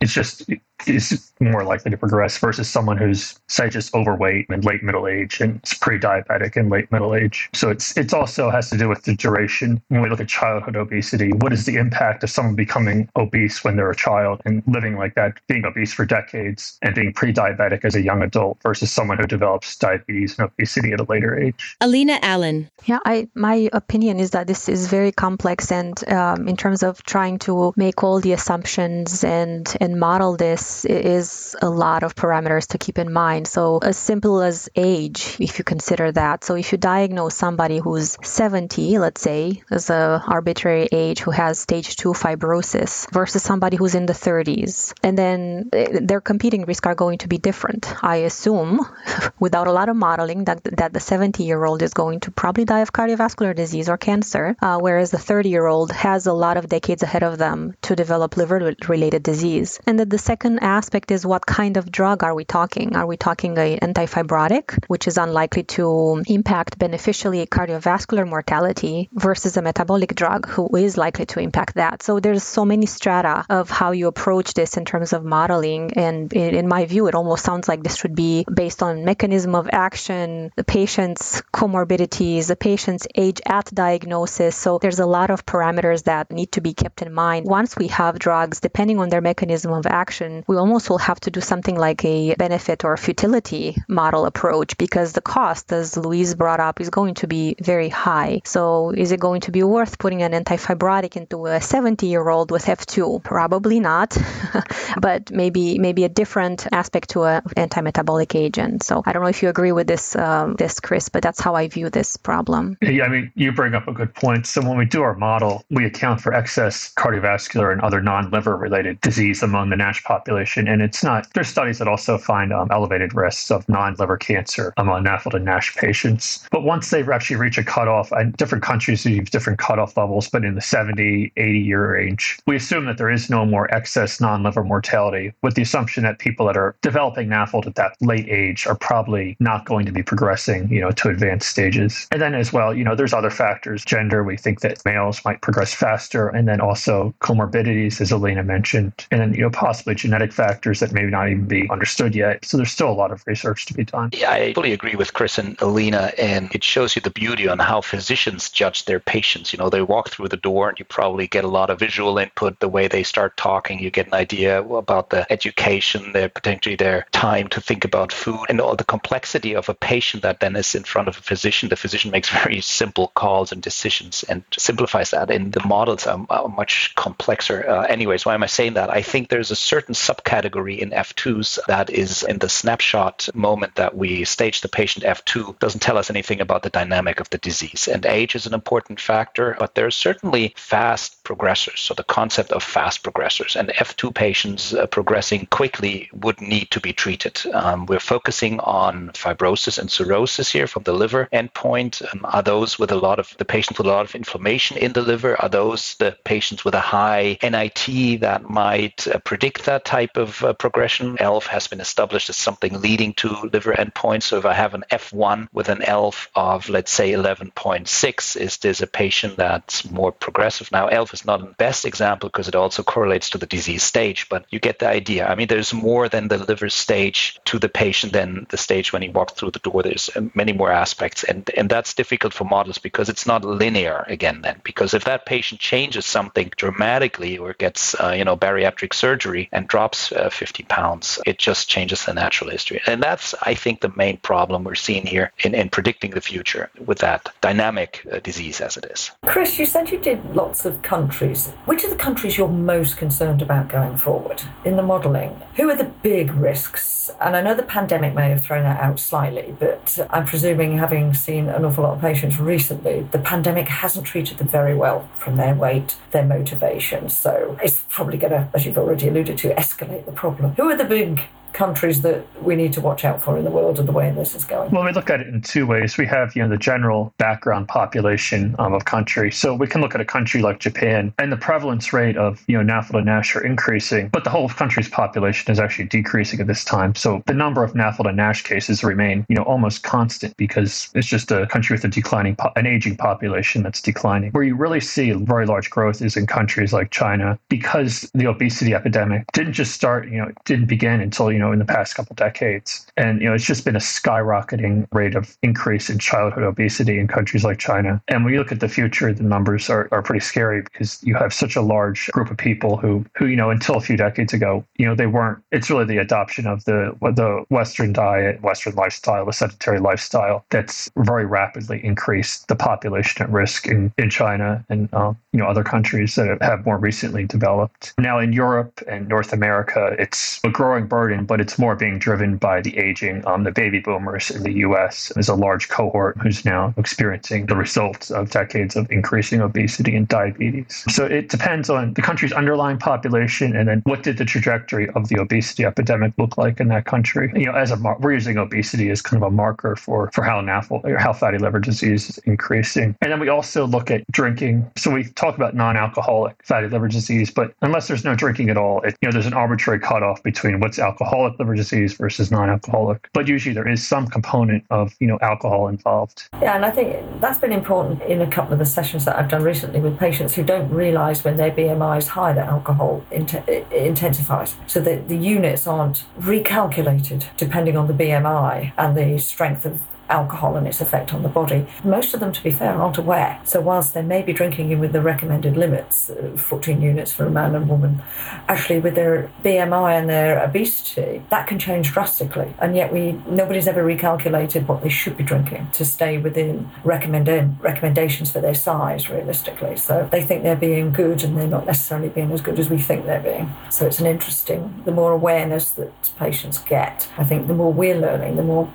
It's 0.00 0.14
just 0.14 0.48
is 0.88 1.32
more 1.40 1.64
likely 1.64 1.90
to 1.90 1.96
progress 1.96 2.38
versus 2.38 2.68
someone 2.68 2.96
who's 2.96 3.38
say 3.48 3.68
just 3.68 3.94
overweight 3.94 4.46
and 4.48 4.64
late 4.64 4.82
middle 4.82 5.06
age 5.06 5.40
and 5.40 5.60
is 5.64 5.74
pre-diabetic 5.74 6.56
in 6.56 6.68
late 6.68 6.90
middle 6.92 7.14
age. 7.14 7.48
So 7.52 7.70
it's 7.70 7.96
it's 7.96 8.12
also 8.12 8.50
has 8.50 8.70
to 8.70 8.78
do 8.78 8.88
with 8.88 9.02
the 9.02 9.14
duration. 9.14 9.82
When 9.88 10.02
we 10.02 10.08
look 10.08 10.20
at 10.20 10.28
childhood 10.28 10.76
obesity, 10.76 11.32
what 11.32 11.52
is 11.52 11.66
the 11.66 11.76
impact 11.76 12.22
of 12.24 12.30
someone 12.30 12.54
becoming 12.54 13.08
obese 13.16 13.64
when 13.64 13.76
they're 13.76 13.90
a 13.90 13.96
child 13.96 14.40
and 14.44 14.62
living 14.66 14.96
like 14.96 15.14
that, 15.14 15.34
being 15.48 15.64
obese 15.64 15.92
for 15.92 16.04
decades 16.04 16.78
and 16.82 16.94
being 16.94 17.12
pre-diabetic 17.12 17.84
as 17.84 17.94
a 17.94 18.02
young 18.02 18.22
adult 18.22 18.58
versus 18.62 18.90
someone 18.90 19.18
who 19.18 19.26
develops 19.26 19.76
diabetes 19.76 20.38
and 20.38 20.46
obesity 20.46 20.92
at 20.92 21.00
a 21.00 21.04
later 21.04 21.38
age? 21.38 21.76
Alina 21.80 22.18
Allen. 22.22 22.70
Yeah, 22.84 22.98
I 23.04 23.28
my 23.34 23.68
opinion 23.72 24.20
is 24.20 24.30
that 24.30 24.46
this 24.46 24.68
is 24.68 24.86
very 24.86 25.12
complex 25.12 25.70
and 25.72 25.96
um, 26.08 26.48
in 26.48 26.56
terms 26.56 26.82
of 26.82 27.02
trying 27.02 27.38
to 27.40 27.72
make 27.76 28.02
all 28.02 28.20
the 28.20 28.32
assumptions 28.32 29.24
and 29.24 29.72
and 29.80 29.98
model 29.98 30.36
this 30.36 30.71
is 30.84 31.56
a 31.60 31.68
lot 31.68 32.02
of 32.02 32.14
parameters 32.14 32.68
to 32.68 32.78
keep 32.78 32.98
in 32.98 33.12
mind. 33.12 33.46
So, 33.46 33.78
as 33.78 33.96
simple 33.96 34.40
as 34.40 34.68
age, 34.76 35.36
if 35.40 35.58
you 35.58 35.64
consider 35.64 36.12
that. 36.12 36.44
So, 36.44 36.54
if 36.54 36.72
you 36.72 36.78
diagnose 36.78 37.34
somebody 37.34 37.78
who's 37.78 38.16
70, 38.22 38.98
let's 38.98 39.20
say, 39.20 39.62
as 39.70 39.90
a 39.90 40.22
arbitrary 40.26 40.88
age 40.90 41.20
who 41.20 41.30
has 41.30 41.58
stage 41.58 41.96
2 41.96 42.12
fibrosis 42.12 43.10
versus 43.12 43.42
somebody 43.42 43.76
who's 43.76 43.94
in 43.94 44.06
the 44.06 44.12
30s, 44.12 44.92
and 45.02 45.16
then 45.16 45.70
eh, 45.72 46.00
their 46.02 46.20
competing 46.20 46.64
risks 46.64 46.86
are 46.86 46.94
going 46.94 47.18
to 47.18 47.28
be 47.28 47.38
different. 47.38 47.92
I 48.02 48.16
assume, 48.30 48.80
without 49.40 49.66
a 49.66 49.72
lot 49.72 49.88
of 49.88 49.96
modeling, 49.96 50.44
that, 50.44 50.64
that 50.64 50.92
the 50.92 51.00
70 51.00 51.44
year 51.44 51.64
old 51.64 51.82
is 51.82 51.94
going 51.94 52.20
to 52.20 52.30
probably 52.30 52.64
die 52.64 52.80
of 52.80 52.92
cardiovascular 52.92 53.54
disease 53.54 53.88
or 53.88 53.96
cancer, 53.96 54.56
uh, 54.60 54.78
whereas 54.78 55.10
the 55.10 55.18
30 55.18 55.48
year 55.48 55.66
old 55.66 55.92
has 55.92 56.26
a 56.26 56.32
lot 56.32 56.56
of 56.56 56.68
decades 56.68 57.02
ahead 57.02 57.22
of 57.22 57.38
them 57.38 57.74
to 57.82 57.96
develop 57.96 58.36
liver 58.36 58.74
related 58.88 59.22
disease. 59.22 59.80
And 59.86 59.98
that 59.98 60.10
the 60.10 60.18
second 60.18 60.61
aspect 60.62 61.10
is 61.10 61.26
what 61.26 61.44
kind 61.44 61.76
of 61.76 61.90
drug 61.90 62.22
are 62.22 62.34
we 62.34 62.44
talking? 62.44 62.96
Are 62.96 63.06
we 63.06 63.16
talking 63.16 63.58
an 63.58 63.78
antifibrotic, 63.80 64.84
which 64.88 65.06
is 65.06 65.18
unlikely 65.18 65.64
to 65.64 66.22
impact 66.26 66.78
beneficially 66.78 67.46
cardiovascular 67.46 68.28
mortality, 68.28 69.08
versus 69.12 69.56
a 69.56 69.62
metabolic 69.62 70.14
drug 70.14 70.48
who 70.48 70.76
is 70.76 70.96
likely 70.96 71.26
to 71.26 71.40
impact 71.40 71.74
that? 71.74 72.02
So 72.02 72.20
there's 72.20 72.42
so 72.42 72.64
many 72.64 72.86
strata 72.86 73.44
of 73.50 73.70
how 73.70 73.92
you 73.92 74.06
approach 74.08 74.54
this 74.54 74.76
in 74.76 74.84
terms 74.84 75.12
of 75.12 75.24
modeling. 75.24 75.92
And 75.94 76.32
in 76.32 76.68
my 76.68 76.86
view, 76.86 77.06
it 77.08 77.14
almost 77.14 77.44
sounds 77.44 77.68
like 77.68 77.82
this 77.82 77.96
should 77.96 78.14
be 78.14 78.44
based 78.52 78.82
on 78.82 79.04
mechanism 79.04 79.54
of 79.54 79.68
action, 79.72 80.52
the 80.56 80.64
patient's 80.64 81.42
comorbidities, 81.52 82.46
the 82.46 82.56
patient's 82.56 83.06
age 83.14 83.40
at 83.46 83.66
diagnosis. 83.72 84.56
So 84.56 84.78
there's 84.78 85.00
a 85.00 85.06
lot 85.06 85.30
of 85.30 85.44
parameters 85.44 86.04
that 86.04 86.30
need 86.30 86.52
to 86.52 86.60
be 86.60 86.74
kept 86.74 87.02
in 87.02 87.12
mind. 87.12 87.46
Once 87.46 87.76
we 87.76 87.88
have 87.88 88.18
drugs, 88.18 88.60
depending 88.60 88.98
on 88.98 89.08
their 89.08 89.20
mechanism 89.20 89.72
of 89.72 89.86
action, 89.86 90.44
we 90.52 90.58
almost 90.58 90.90
will 90.90 90.98
have 90.98 91.18
to 91.18 91.30
do 91.30 91.40
something 91.40 91.76
like 91.76 92.04
a 92.04 92.34
benefit 92.34 92.84
or 92.84 92.96
futility 92.98 93.74
model 93.88 94.26
approach 94.26 94.76
because 94.76 95.12
the 95.12 95.22
cost, 95.22 95.72
as 95.72 95.96
Louise 95.96 96.34
brought 96.34 96.60
up, 96.60 96.78
is 96.78 96.90
going 96.90 97.14
to 97.14 97.26
be 97.26 97.56
very 97.58 97.88
high. 97.88 98.42
So, 98.44 98.90
is 98.90 99.12
it 99.12 99.20
going 99.20 99.40
to 99.42 99.50
be 99.50 99.62
worth 99.62 99.98
putting 99.98 100.22
an 100.22 100.32
antifibrotic 100.32 101.16
into 101.16 101.46
a 101.46 101.60
70 101.60 102.06
year 102.06 102.28
old 102.28 102.50
with 102.50 102.66
F2? 102.66 103.24
Probably 103.24 103.80
not, 103.80 104.16
but 105.00 105.30
maybe 105.30 105.78
maybe 105.78 106.04
a 106.04 106.10
different 106.10 106.66
aspect 106.70 107.10
to 107.10 107.24
an 107.24 107.42
anti-metabolic 107.56 108.34
agent. 108.34 108.82
So, 108.82 109.02
I 109.06 109.12
don't 109.12 109.22
know 109.22 109.30
if 109.30 109.42
you 109.42 109.48
agree 109.48 109.72
with 109.72 109.86
this, 109.86 110.14
um, 110.16 110.54
this 110.54 110.80
Chris, 110.80 111.08
but 111.08 111.22
that's 111.22 111.40
how 111.40 111.54
I 111.54 111.68
view 111.68 111.88
this 111.88 112.18
problem. 112.18 112.76
Yeah, 112.82 113.04
I 113.04 113.08
mean, 113.08 113.32
you 113.34 113.52
bring 113.52 113.74
up 113.74 113.88
a 113.88 113.92
good 113.92 114.14
point. 114.14 114.46
So, 114.46 114.60
when 114.60 114.76
we 114.76 114.84
do 114.84 115.00
our 115.00 115.14
model, 115.14 115.64
we 115.70 115.86
account 115.86 116.20
for 116.20 116.34
excess 116.34 116.92
cardiovascular 116.94 117.72
and 117.72 117.80
other 117.80 118.02
non-liver 118.02 118.54
related 118.54 119.00
disease 119.00 119.42
among 119.42 119.70
the 119.70 119.76
NASH 119.76 120.04
population 120.04 120.31
and 120.38 120.82
it's 120.82 121.02
not, 121.02 121.26
there's 121.34 121.48
studies 121.48 121.78
that 121.78 121.88
also 121.88 122.18
find 122.18 122.52
um, 122.52 122.68
elevated 122.70 123.14
risks 123.14 123.50
of 123.50 123.68
non 123.68 123.94
liver 123.94 124.16
cancer 124.16 124.72
among 124.76 125.04
NAFLD 125.04 125.34
and 125.34 125.44
NASH 125.44 125.76
patients. 125.76 126.46
But 126.50 126.62
once 126.62 126.90
they 126.90 127.02
actually 127.02 127.36
reach 127.36 127.58
a 127.58 127.64
cutoff, 127.64 128.12
and 128.12 128.34
different 128.36 128.64
countries 128.64 129.04
use 129.04 129.30
different 129.30 129.58
cutoff 129.58 129.96
levels, 129.96 130.28
but 130.28 130.44
in 130.44 130.54
the 130.54 130.60
70, 130.60 131.32
80 131.36 131.58
year 131.58 131.92
range, 131.92 132.38
we 132.46 132.56
assume 132.56 132.86
that 132.86 132.98
there 132.98 133.10
is 133.10 133.30
no 133.30 133.44
more 133.44 133.72
excess 133.74 134.20
non 134.20 134.42
liver 134.42 134.64
mortality, 134.64 135.32
with 135.42 135.54
the 135.54 135.62
assumption 135.62 136.02
that 136.04 136.18
people 136.18 136.46
that 136.46 136.56
are 136.56 136.76
developing 136.82 137.28
NAFLD 137.28 137.66
at 137.66 137.74
that 137.74 137.96
late 138.00 138.28
age 138.28 138.66
are 138.66 138.76
probably 138.76 139.36
not 139.40 139.66
going 139.66 139.86
to 139.86 139.92
be 139.92 140.02
progressing, 140.02 140.68
you 140.68 140.80
know, 140.80 140.90
to 140.92 141.08
advanced 141.08 141.48
stages. 141.48 142.06
And 142.10 142.20
then 142.20 142.34
as 142.34 142.52
well, 142.52 142.74
you 142.74 142.84
know, 142.84 142.94
there's 142.94 143.12
other 143.12 143.30
factors, 143.30 143.84
gender, 143.84 144.22
we 144.24 144.36
think 144.36 144.60
that 144.60 144.84
males 144.84 145.24
might 145.24 145.40
progress 145.40 145.74
faster, 145.74 146.28
and 146.28 146.48
then 146.48 146.60
also 146.60 147.14
comorbidities, 147.20 148.00
as 148.00 148.12
Elena 148.12 148.42
mentioned, 148.42 148.92
and 149.10 149.20
then, 149.20 149.34
you 149.34 149.42
know, 149.42 149.50
possibly 149.50 149.94
genetic 149.94 150.21
factors 150.30 150.80
that 150.80 150.92
may 150.92 151.02
not 151.04 151.28
even 151.30 151.46
be 151.46 151.70
understood 151.70 152.14
yet. 152.14 152.44
So 152.44 152.58
there's 152.58 152.70
still 152.70 152.90
a 152.90 152.92
lot 152.92 153.10
of 153.10 153.22
research 153.26 153.64
to 153.66 153.74
be 153.74 153.84
done. 153.84 154.10
Yeah, 154.12 154.30
I 154.30 154.52
fully 154.52 154.74
agree 154.74 154.94
with 154.94 155.14
Chris 155.14 155.38
and 155.38 155.60
Alina, 155.62 156.12
and 156.18 156.54
it 156.54 156.62
shows 156.62 156.94
you 156.94 157.00
the 157.00 157.10
beauty 157.10 157.48
on 157.48 157.58
how 157.58 157.80
physicians 157.80 158.50
judge 158.50 158.84
their 158.84 159.00
patients. 159.00 159.52
You 159.52 159.58
know, 159.58 159.70
they 159.70 159.80
walk 159.80 160.10
through 160.10 160.28
the 160.28 160.36
door 160.36 160.68
and 160.68 160.78
you 160.78 160.84
probably 160.84 161.26
get 161.26 161.44
a 161.44 161.48
lot 161.48 161.70
of 161.70 161.78
visual 161.78 162.18
input. 162.18 162.60
The 162.60 162.68
way 162.68 162.88
they 162.88 163.02
start 163.02 163.36
talking, 163.36 163.78
you 163.78 163.90
get 163.90 164.08
an 164.08 164.14
idea 164.14 164.62
about 164.62 165.10
the 165.10 165.30
education, 165.32 166.12
their 166.12 166.28
potentially 166.28 166.76
their 166.76 167.06
time 167.12 167.48
to 167.48 167.60
think 167.60 167.84
about 167.84 168.12
food, 168.12 168.44
and 168.48 168.60
all 168.60 168.76
the 168.76 168.84
complexity 168.84 169.54
of 169.54 169.68
a 169.68 169.74
patient 169.74 170.22
that 170.22 170.40
then 170.40 170.56
is 170.56 170.74
in 170.74 170.82
front 170.82 171.08
of 171.08 171.16
a 171.16 171.22
physician. 171.22 171.70
The 171.70 171.76
physician 171.76 172.10
makes 172.10 172.28
very 172.42 172.60
simple 172.60 173.08
calls 173.14 173.52
and 173.52 173.62
decisions 173.62 174.24
and 174.24 174.44
simplifies 174.56 175.10
that. 175.10 175.30
And 175.30 175.52
the 175.52 175.64
models 175.66 176.06
are, 176.06 176.18
much 176.48 176.94
complexer. 176.96 177.66
Uh, 177.66 177.80
anyways, 177.82 178.26
why 178.26 178.34
am 178.34 178.42
I 178.42 178.46
saying 178.46 178.74
that? 178.74 178.90
I 178.90 179.02
think 179.02 179.28
there's 179.28 179.50
a 179.50 179.56
certain 179.56 179.94
subcategory 180.12 180.78
in 180.78 180.90
F2s 180.90 181.58
that 181.66 181.90
is 181.90 182.22
in 182.22 182.38
the 182.38 182.48
snapshot 182.48 183.28
moment 183.34 183.74
that 183.76 183.96
we 183.96 184.24
stage 184.24 184.60
the 184.60 184.68
patient 184.68 185.04
F2 185.04 185.58
doesn't 185.58 185.80
tell 185.80 185.98
us 185.98 186.10
anything 186.10 186.40
about 186.40 186.62
the 186.62 186.70
dynamic 186.70 187.20
of 187.20 187.30
the 187.30 187.38
disease. 187.38 187.88
And 187.88 188.04
age 188.06 188.34
is 188.34 188.46
an 188.46 188.54
important 188.54 189.00
factor, 189.00 189.56
but 189.58 189.74
there's 189.74 189.96
certainly 189.96 190.54
fast 190.56 190.92
fast 190.92 191.21
progressors. 191.24 191.78
So 191.78 191.94
the 191.94 192.04
concept 192.04 192.52
of 192.52 192.62
fast 192.62 193.02
progressors 193.02 193.56
and 193.56 193.68
F2 193.70 194.14
patients 194.14 194.74
uh, 194.74 194.86
progressing 194.86 195.46
quickly 195.46 196.10
would 196.12 196.40
need 196.40 196.70
to 196.70 196.80
be 196.80 196.92
treated. 196.92 197.40
Um, 197.52 197.86
we're 197.86 198.00
focusing 198.00 198.60
on 198.60 199.10
fibrosis 199.10 199.78
and 199.78 199.90
cirrhosis 199.90 200.50
here 200.50 200.66
from 200.66 200.82
the 200.82 200.92
liver 200.92 201.28
endpoint. 201.32 202.02
Um, 202.12 202.24
are 202.24 202.42
those 202.42 202.78
with 202.78 202.90
a 202.90 202.96
lot 202.96 203.18
of 203.18 203.34
the 203.38 203.44
patients 203.44 203.78
with 203.78 203.86
a 203.86 203.90
lot 203.90 204.04
of 204.04 204.14
inflammation 204.14 204.76
in 204.78 204.92
the 204.92 205.02
liver? 205.02 205.40
Are 205.40 205.48
those 205.48 205.94
the 205.96 206.16
patients 206.24 206.64
with 206.64 206.74
a 206.74 206.80
high 206.80 207.38
NIT 207.42 208.20
that 208.20 208.48
might 208.48 209.06
uh, 209.06 209.18
predict 209.18 209.64
that 209.64 209.84
type 209.84 210.16
of 210.16 210.42
uh, 210.44 210.52
progression? 210.54 211.16
ELF 211.20 211.46
has 211.46 211.66
been 211.66 211.80
established 211.80 212.28
as 212.30 212.36
something 212.36 212.80
leading 212.80 213.14
to 213.14 213.28
liver 213.52 213.72
endpoints. 213.72 214.24
So 214.24 214.38
if 214.38 214.44
I 214.44 214.54
have 214.54 214.74
an 214.74 214.84
F1 214.90 215.48
with 215.52 215.68
an 215.68 215.82
ELF 215.82 216.28
of 216.34 216.68
let's 216.68 216.90
say 216.90 217.12
11.6, 217.12 218.36
is 218.36 218.56
this 218.58 218.80
a 218.80 218.86
patient 218.86 219.36
that's 219.36 219.90
more 219.90 220.12
progressive? 220.12 220.70
Now 220.72 220.88
ELF 220.88 221.11
is 221.12 221.24
not 221.24 221.40
the 221.40 221.54
best 221.58 221.84
example 221.84 222.28
because 222.28 222.48
it 222.48 222.54
also 222.54 222.82
correlates 222.82 223.30
to 223.30 223.38
the 223.38 223.46
disease 223.46 223.82
stage, 223.82 224.28
but 224.28 224.44
you 224.50 224.58
get 224.58 224.78
the 224.78 224.88
idea. 224.88 225.26
I 225.26 225.34
mean, 225.34 225.48
there's 225.48 225.72
more 225.72 226.08
than 226.08 226.28
the 226.28 226.38
liver 226.38 226.68
stage 226.68 227.38
to 227.46 227.58
the 227.58 227.68
patient 227.68 228.12
than 228.12 228.46
the 228.50 228.56
stage 228.56 228.92
when 228.92 229.02
he 229.02 229.08
walked 229.08 229.36
through 229.36 229.52
the 229.52 229.58
door. 229.58 229.82
There's 229.82 230.10
uh, 230.14 230.22
many 230.34 230.52
more 230.52 230.70
aspects, 230.70 231.24
and 231.24 231.48
and 231.56 231.68
that's 231.68 231.94
difficult 231.94 232.32
for 232.32 232.44
models 232.44 232.78
because 232.78 233.08
it's 233.08 233.26
not 233.26 233.44
linear 233.44 234.04
again. 234.08 234.42
Then 234.42 234.60
because 234.64 234.94
if 234.94 235.04
that 235.04 235.26
patient 235.26 235.60
changes 235.60 236.06
something 236.06 236.52
dramatically 236.56 237.38
or 237.38 237.52
gets 237.54 237.94
uh, 238.00 238.14
you 238.16 238.24
know 238.24 238.36
bariatric 238.36 238.94
surgery 238.94 239.48
and 239.52 239.68
drops 239.68 240.12
uh, 240.12 240.30
50 240.30 240.64
pounds, 240.64 241.18
it 241.26 241.38
just 241.38 241.68
changes 241.68 242.04
the 242.04 242.14
natural 242.14 242.50
history, 242.50 242.80
and 242.86 243.02
that's 243.02 243.34
I 243.42 243.54
think 243.54 243.80
the 243.80 243.92
main 243.96 244.18
problem 244.18 244.64
we're 244.64 244.74
seeing 244.74 245.06
here 245.06 245.32
in, 245.44 245.54
in 245.54 245.68
predicting 245.68 246.12
the 246.12 246.20
future 246.20 246.70
with 246.84 246.98
that 246.98 247.28
dynamic 247.40 248.06
uh, 248.10 248.18
disease 248.20 248.60
as 248.60 248.76
it 248.76 248.86
is. 248.86 249.10
Chris, 249.26 249.58
you 249.58 249.66
said 249.66 249.90
you 249.90 249.98
did 249.98 250.34
lots 250.34 250.64
of 250.64 250.82
countries. 251.02 251.48
Which 251.64 251.84
are 251.84 251.90
the 251.90 251.96
countries 251.96 252.38
you're 252.38 252.48
most 252.48 252.96
concerned 252.96 253.42
about 253.42 253.68
going 253.68 253.96
forward 253.96 254.42
in 254.64 254.76
the 254.76 254.82
modelling? 254.82 255.40
Who 255.56 255.68
are 255.68 255.74
the 255.74 255.90
big 256.02 256.32
risks? 256.32 257.10
And 257.20 257.34
I 257.34 257.42
know 257.42 257.54
the 257.54 257.64
pandemic 257.64 258.14
may 258.14 258.30
have 258.30 258.42
thrown 258.42 258.62
that 258.62 258.80
out 258.80 259.00
slightly, 259.00 259.56
but 259.58 259.98
I'm 260.10 260.24
presuming, 260.24 260.78
having 260.78 261.12
seen 261.12 261.48
an 261.48 261.64
awful 261.64 261.82
lot 261.82 261.94
of 261.94 262.00
patients 262.00 262.38
recently, 262.38 263.06
the 263.10 263.18
pandemic 263.18 263.66
hasn't 263.66 264.06
treated 264.06 264.38
them 264.38 264.46
very 264.46 264.76
well 264.76 265.08
from 265.18 265.36
their 265.36 265.54
weight, 265.54 265.96
their 266.12 266.24
motivation. 266.24 267.08
So 267.08 267.58
it's 267.62 267.82
probably 267.88 268.18
going 268.18 268.32
to, 268.32 268.48
as 268.54 268.64
you've 268.64 268.78
already 268.78 269.08
alluded 269.08 269.38
to, 269.38 269.54
escalate 269.54 270.06
the 270.06 270.12
problem. 270.12 270.54
Who 270.54 270.70
are 270.70 270.76
the 270.76 270.84
big 270.84 271.22
countries 271.52 272.02
that 272.02 272.24
we 272.42 272.56
need 272.56 272.72
to 272.74 272.80
watch 272.80 273.04
out 273.04 273.22
for 273.22 273.36
in 273.36 273.44
the 273.44 273.50
world 273.50 273.78
and 273.78 273.88
the 273.88 273.92
way 273.92 274.10
this 274.10 274.34
is 274.34 274.44
going? 274.44 274.70
Well, 274.70 274.84
we 274.84 274.92
look 274.92 275.10
at 275.10 275.20
it 275.20 275.28
in 275.28 275.40
two 275.42 275.66
ways. 275.66 275.96
We 275.96 276.06
have, 276.06 276.34
you 276.34 276.42
know, 276.42 276.48
the 276.48 276.56
general 276.56 277.12
background 277.18 277.68
population 277.68 278.54
um, 278.58 278.72
of 278.72 278.84
countries. 278.84 279.36
So 279.36 279.54
we 279.54 279.66
can 279.66 279.80
look 279.80 279.94
at 279.94 280.00
a 280.00 280.04
country 280.04 280.42
like 280.42 280.58
Japan, 280.58 281.12
and 281.18 281.32
the 281.32 281.36
prevalence 281.36 281.92
rate 281.92 282.16
of, 282.16 282.42
you 282.46 282.62
know, 282.62 282.72
NAFLD 282.72 282.98
and 282.98 283.06
NASH 283.06 283.36
are 283.36 283.44
increasing, 283.44 284.08
but 284.08 284.24
the 284.24 284.30
whole 284.30 284.48
country's 284.48 284.88
population 284.88 285.50
is 285.50 285.58
actually 285.58 285.86
decreasing 285.86 286.40
at 286.40 286.46
this 286.46 286.64
time. 286.64 286.94
So 286.94 287.22
the 287.26 287.34
number 287.34 287.62
of 287.62 287.72
NAFLD 287.72 288.08
and 288.08 288.16
NASH 288.16 288.42
cases 288.42 288.84
remain, 288.84 289.26
you 289.28 289.36
know, 289.36 289.42
almost 289.42 289.82
constant 289.82 290.36
because 290.36 290.90
it's 290.94 291.06
just 291.06 291.30
a 291.30 291.46
country 291.46 291.74
with 291.74 291.84
a 291.84 291.88
declining, 291.88 292.36
po- 292.36 292.52
an 292.56 292.66
aging 292.66 292.96
population 292.96 293.62
that's 293.62 293.80
declining. 293.80 294.30
Where 294.32 294.44
you 294.44 294.56
really 294.56 294.80
see 294.80 295.12
very 295.12 295.46
large 295.46 295.70
growth 295.70 296.02
is 296.02 296.16
in 296.16 296.26
countries 296.26 296.72
like 296.72 296.90
China 296.90 297.38
because 297.48 298.10
the 298.14 298.26
obesity 298.26 298.74
epidemic 298.74 299.24
didn't 299.32 299.52
just 299.52 299.72
start, 299.72 300.08
you 300.08 300.18
know, 300.18 300.28
it 300.28 300.36
didn't 300.44 300.66
begin 300.66 301.00
until, 301.00 301.32
you 301.32 301.38
know, 301.38 301.41
know, 301.42 301.52
in 301.52 301.58
the 301.58 301.64
past 301.64 301.94
couple 301.94 302.14
decades. 302.14 302.86
And, 302.96 303.20
you 303.20 303.28
know, 303.28 303.34
it's 303.34 303.44
just 303.44 303.64
been 303.64 303.76
a 303.76 303.80
skyrocketing 303.80 304.86
rate 304.92 305.14
of 305.14 305.36
increase 305.42 305.90
in 305.90 305.98
childhood 305.98 306.44
obesity 306.44 306.98
in 306.98 307.06
countries 307.08 307.44
like 307.44 307.58
China. 307.58 308.00
And 308.08 308.24
when 308.24 308.32
you 308.32 308.38
look 308.38 308.52
at 308.52 308.60
the 308.60 308.68
future, 308.68 309.12
the 309.12 309.22
numbers 309.22 309.68
are, 309.68 309.88
are 309.92 310.02
pretty 310.02 310.24
scary 310.24 310.62
because 310.62 311.02
you 311.02 311.14
have 311.16 311.32
such 311.34 311.56
a 311.56 311.62
large 311.62 312.08
group 312.12 312.30
of 312.30 312.36
people 312.36 312.76
who, 312.76 313.04
who, 313.16 313.26
you 313.26 313.36
know, 313.36 313.50
until 313.50 313.76
a 313.76 313.80
few 313.80 313.96
decades 313.96 314.32
ago, 314.32 314.64
you 314.76 314.86
know, 314.86 314.94
they 314.94 315.06
weren't, 315.06 315.42
it's 315.50 315.68
really 315.68 315.84
the 315.84 315.98
adoption 315.98 316.46
of 316.46 316.64
the, 316.64 316.96
the 317.00 317.44
Western 317.48 317.92
diet, 317.92 318.40
Western 318.42 318.74
lifestyle, 318.74 319.26
the 319.26 319.32
sedentary 319.32 319.80
lifestyle 319.80 320.44
that's 320.50 320.90
very 320.96 321.26
rapidly 321.26 321.84
increased 321.84 322.48
the 322.48 322.56
population 322.56 323.22
at 323.22 323.30
risk 323.30 323.66
in, 323.66 323.92
in 323.98 324.08
China 324.08 324.64
and, 324.68 324.92
um, 324.94 325.16
you 325.32 325.40
know, 325.40 325.46
other 325.46 325.64
countries 325.64 326.14
that 326.14 326.38
have 326.40 326.64
more 326.64 326.78
recently 326.78 327.24
developed. 327.24 327.94
Now 327.98 328.18
in 328.18 328.32
Europe 328.32 328.80
and 328.88 329.08
North 329.08 329.32
America, 329.32 329.96
it's 329.98 330.40
a 330.44 330.50
growing 330.50 330.86
burden, 330.86 331.24
but 331.32 331.40
it's 331.40 331.58
more 331.58 331.74
being 331.74 331.98
driven 331.98 332.36
by 332.36 332.60
the 332.60 332.76
aging. 332.76 333.26
Um, 333.26 333.44
the 333.44 333.50
baby 333.50 333.80
boomers 333.80 334.30
in 334.30 334.42
the 334.42 334.52
U.S. 334.66 335.10
is 335.16 335.30
a 335.30 335.34
large 335.34 335.70
cohort 335.70 336.18
who's 336.18 336.44
now 336.44 336.74
experiencing 336.76 337.46
the 337.46 337.56
results 337.56 338.10
of 338.10 338.28
decades 338.28 338.76
of 338.76 338.86
increasing 338.92 339.40
obesity 339.40 339.96
and 339.96 340.06
diabetes. 340.06 340.84
So 340.90 341.06
it 341.06 341.30
depends 341.30 341.70
on 341.70 341.94
the 341.94 342.02
country's 342.02 342.32
underlying 342.34 342.76
population, 342.76 343.56
and 343.56 343.66
then 343.66 343.80
what 343.86 344.02
did 344.02 344.18
the 344.18 344.26
trajectory 344.26 344.90
of 344.90 345.08
the 345.08 345.18
obesity 345.18 345.64
epidemic 345.64 346.12
look 346.18 346.36
like 346.36 346.60
in 346.60 346.68
that 346.68 346.84
country? 346.84 347.32
You 347.34 347.46
know, 347.46 347.54
as 347.54 347.70
a 347.70 347.76
mar- 347.76 347.96
we're 347.98 348.12
using 348.12 348.36
obesity 348.36 348.90
as 348.90 349.00
kind 349.00 349.22
of 349.22 349.26
a 349.26 349.30
marker 349.30 349.74
for 349.74 350.10
for 350.12 350.22
how 350.22 350.42
NAFL 350.42 350.84
or 350.84 350.98
how 350.98 351.14
fatty 351.14 351.38
liver 351.38 351.60
disease 351.60 352.10
is 352.10 352.18
increasing, 352.26 352.94
and 353.00 353.10
then 353.10 353.20
we 353.20 353.30
also 353.30 353.66
look 353.66 353.90
at 353.90 354.04
drinking. 354.10 354.70
So 354.76 354.90
we 354.90 355.04
talk 355.04 355.34
about 355.36 355.54
non-alcoholic 355.54 356.36
fatty 356.44 356.68
liver 356.68 356.88
disease, 356.88 357.30
but 357.30 357.54
unless 357.62 357.88
there's 357.88 358.04
no 358.04 358.14
drinking 358.14 358.50
at 358.50 358.58
all, 358.58 358.82
it, 358.82 358.98
you 359.00 359.08
know, 359.08 359.12
there's 359.14 359.24
an 359.24 359.32
arbitrary 359.32 359.80
cutoff 359.80 360.22
between 360.22 360.60
what's 360.60 360.78
alcoholic 360.78 361.21
alcoholic 361.22 361.38
liver 361.38 361.54
disease 361.54 361.94
versus 361.94 362.30
non-alcoholic. 362.30 363.08
But 363.12 363.28
usually 363.28 363.54
there 363.54 363.68
is 363.68 363.86
some 363.86 364.06
component 364.06 364.64
of 364.70 364.94
you 365.00 365.06
know 365.06 365.18
alcohol 365.22 365.68
involved. 365.68 366.28
Yeah, 366.40 366.56
and 366.56 366.64
I 366.64 366.70
think 366.70 367.20
that's 367.20 367.38
been 367.38 367.52
important 367.52 368.02
in 368.02 368.20
a 368.20 368.26
couple 368.26 368.52
of 368.52 368.58
the 368.58 368.66
sessions 368.66 369.04
that 369.04 369.16
I've 369.16 369.28
done 369.28 369.42
recently 369.42 369.80
with 369.80 369.98
patients 369.98 370.34
who 370.34 370.42
don't 370.42 370.68
realise 370.70 371.24
when 371.24 371.36
their 371.36 371.50
BMI 371.50 371.98
is 371.98 372.08
high 372.08 372.32
that 372.32 372.48
alcohol 372.48 373.04
int- 373.10 373.48
intensifies. 373.72 374.56
So 374.66 374.80
that 374.80 375.08
the 375.08 375.16
units 375.16 375.66
aren't 375.66 376.04
recalculated 376.20 377.24
depending 377.36 377.76
on 377.76 377.86
the 377.86 377.94
BMI 377.94 378.72
and 378.76 378.96
the 378.96 379.18
strength 379.18 379.64
of 379.64 379.80
alcohol 380.08 380.56
and 380.56 380.66
its 380.66 380.80
effect 380.80 381.14
on 381.14 381.22
the 381.22 381.28
body. 381.28 381.66
Most 381.84 382.14
of 382.14 382.20
them, 382.20 382.32
to 382.32 382.42
be 382.42 382.50
fair, 382.50 382.74
aren't 382.74 382.98
aware. 382.98 383.40
So, 383.44 383.60
whilst 383.60 383.94
they 383.94 384.02
may 384.02 384.22
be 384.22 384.32
drinking 384.32 384.70
in 384.70 384.78
with 384.78 384.92
the 384.92 385.00
recommended 385.00 385.56
limits, 385.56 386.10
uh, 386.10 386.36
14 386.36 386.80
units 386.80 387.12
for 387.12 387.26
a 387.26 387.30
man 387.30 387.54
and 387.54 387.68
woman, 387.68 388.02
actually 388.48 388.80
with 388.80 388.94
their 388.94 389.30
BMI 389.42 389.98
and 389.98 390.08
their 390.08 390.42
obesity, 390.42 391.22
that 391.30 391.46
can 391.46 391.58
change 391.58 391.92
drastically. 391.92 392.54
And 392.58 392.76
yet, 392.76 392.92
we 392.92 393.12
nobody's 393.26 393.68
ever 393.68 393.82
recalculated 393.84 394.66
what 394.66 394.82
they 394.82 394.88
should 394.88 395.16
be 395.16 395.24
drinking 395.24 395.68
to 395.72 395.84
stay 395.84 396.18
within 396.18 396.70
recommended 396.84 397.56
recommendations 397.60 398.30
for 398.30 398.40
their 398.40 398.54
size, 398.54 399.08
realistically. 399.08 399.76
So, 399.76 400.08
they 400.10 400.22
think 400.22 400.42
they're 400.42 400.56
being 400.56 400.92
good 400.92 401.24
and 401.24 401.36
they're 401.36 401.46
not 401.46 401.66
necessarily 401.66 402.08
being 402.08 402.30
as 402.32 402.40
good 402.40 402.58
as 402.58 402.68
we 402.68 402.78
think 402.78 403.06
they're 403.06 403.20
being. 403.20 403.52
So, 403.70 403.86
it's 403.86 404.00
an 404.00 404.06
interesting, 404.06 404.82
the 404.84 404.92
more 404.92 405.12
awareness 405.12 405.70
that 405.72 405.92
patients 406.18 406.58
get, 406.58 407.08
I 407.16 407.24
think 407.24 407.46
the 407.46 407.54
more 407.54 407.72
we're 407.72 407.98
learning, 407.98 408.36
the 408.36 408.42
more 408.42 408.72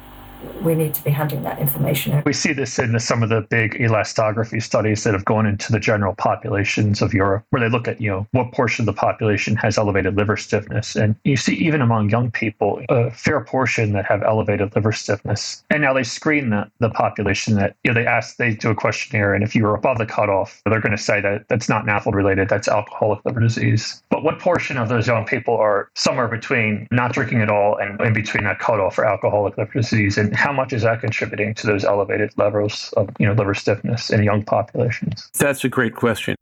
we 0.61 0.75
need 0.75 0.93
to 0.93 1.03
be 1.03 1.11
handing 1.11 1.43
that 1.43 1.59
information. 1.59 2.21
We 2.25 2.33
see 2.33 2.53
this 2.53 2.79
in 2.79 2.91
the, 2.91 2.99
some 2.99 3.23
of 3.23 3.29
the 3.29 3.41
big 3.41 3.73
elastography 3.75 4.61
studies 4.61 5.03
that 5.03 5.13
have 5.13 5.25
gone 5.25 5.45
into 5.45 5.71
the 5.71 5.79
general 5.79 6.15
populations 6.15 7.01
of 7.01 7.13
Europe, 7.13 7.45
where 7.49 7.61
they 7.61 7.69
look 7.69 7.87
at, 7.87 8.01
you 8.01 8.09
know, 8.09 8.27
what 8.31 8.51
portion 8.51 8.83
of 8.83 8.95
the 8.95 8.99
population 8.99 9.55
has 9.57 9.77
elevated 9.77 10.15
liver 10.15 10.37
stiffness. 10.37 10.95
And 10.95 11.15
you 11.23 11.37
see, 11.37 11.55
even 11.55 11.81
among 11.81 12.09
young 12.09 12.31
people, 12.31 12.81
a 12.89 13.11
fair 13.11 13.41
portion 13.41 13.93
that 13.93 14.05
have 14.05 14.23
elevated 14.23 14.75
liver 14.75 14.91
stiffness. 14.91 15.63
And 15.69 15.81
now 15.81 15.93
they 15.93 16.03
screen 16.03 16.49
the, 16.49 16.69
the 16.79 16.89
population 16.89 17.55
that, 17.55 17.75
you 17.83 17.93
know, 17.93 17.99
they 17.99 18.07
ask, 18.07 18.37
they 18.37 18.55
do 18.55 18.69
a 18.69 18.75
questionnaire, 18.75 19.33
and 19.33 19.43
if 19.43 19.55
you're 19.55 19.75
above 19.75 19.97
the 19.97 20.05
cutoff, 20.05 20.61
they're 20.65 20.81
going 20.81 20.95
to 20.95 21.01
say 21.01 21.21
that 21.21 21.47
that's 21.47 21.69
not 21.69 21.85
NAFLD 21.85 22.13
related, 22.13 22.49
that's 22.49 22.67
alcoholic 22.67 23.23
liver 23.25 23.39
disease. 23.39 24.01
But 24.09 24.23
what 24.23 24.39
portion 24.39 24.77
of 24.77 24.89
those 24.89 25.07
young 25.07 25.25
people 25.25 25.55
are 25.55 25.89
somewhere 25.95 26.27
between 26.27 26.87
not 26.91 27.13
drinking 27.13 27.41
at 27.41 27.49
all 27.49 27.77
and 27.77 27.99
in 28.01 28.13
between 28.13 28.43
that 28.43 28.59
cutoff 28.59 28.95
for 28.95 29.05
alcoholic 29.05 29.57
liver 29.57 29.73
disease? 29.73 30.17
And 30.17 30.26
and 30.27 30.35
how 30.35 30.51
much 30.51 30.73
is 30.73 30.83
that 30.83 30.99
contributing 30.99 31.53
to 31.55 31.65
those 31.65 31.83
elevated 31.85 32.31
levels 32.37 32.93
of 32.97 33.09
you 33.17 33.25
know 33.25 33.33
liver 33.33 33.53
stiffness 33.53 34.09
in 34.09 34.23
young 34.23 34.43
populations? 34.43 35.29
That's 35.39 35.63
a 35.63 35.69
great 35.69 35.95
question. 35.95 36.35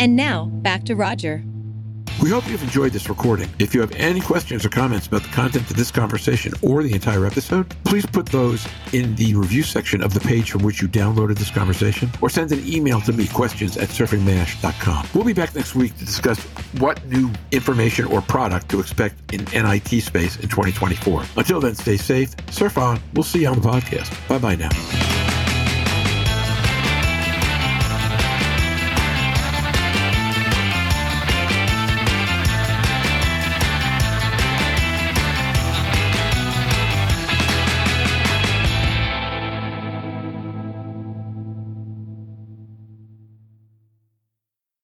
And 0.00 0.16
now 0.16 0.46
back 0.46 0.84
to 0.84 0.96
Roger. 0.96 1.44
We 2.20 2.30
hope 2.30 2.48
you've 2.48 2.62
enjoyed 2.64 2.92
this 2.92 3.08
recording. 3.08 3.48
If 3.60 3.74
you 3.74 3.80
have 3.80 3.92
any 3.92 4.20
questions 4.20 4.64
or 4.64 4.70
comments 4.70 5.06
about 5.06 5.22
the 5.22 5.28
content 5.28 5.70
of 5.70 5.76
this 5.76 5.92
conversation 5.92 6.52
or 6.62 6.82
the 6.82 6.92
entire 6.92 7.24
episode, 7.24 7.68
please 7.84 8.04
put 8.06 8.26
those 8.26 8.66
in 8.92 9.14
the 9.14 9.34
review 9.36 9.62
section 9.62 10.02
of 10.02 10.14
the 10.14 10.20
page 10.20 10.50
from 10.50 10.62
which 10.62 10.82
you 10.82 10.88
downloaded 10.88 11.38
this 11.38 11.50
conversation 11.50 12.10
or 12.20 12.28
send 12.28 12.50
an 12.50 12.66
email 12.66 13.00
to 13.02 13.12
me, 13.12 13.28
questions 13.28 13.76
at 13.76 13.88
surfingmash.com. 13.88 15.06
We'll 15.14 15.24
be 15.24 15.32
back 15.32 15.54
next 15.54 15.76
week 15.76 15.96
to 15.98 16.04
discuss 16.04 16.40
what 16.80 17.04
new 17.06 17.30
information 17.52 18.06
or 18.06 18.20
product 18.20 18.68
to 18.70 18.80
expect 18.80 19.32
in 19.32 19.44
NIT 19.54 20.02
space 20.02 20.36
in 20.36 20.48
2024. 20.48 21.22
Until 21.36 21.60
then, 21.60 21.76
stay 21.76 21.96
safe, 21.96 22.30
surf 22.50 22.78
on. 22.78 23.00
We'll 23.14 23.22
see 23.22 23.42
you 23.42 23.48
on 23.48 23.60
the 23.60 23.68
podcast. 23.68 24.28
Bye 24.28 24.38
bye 24.38 24.56
now. 24.56 25.07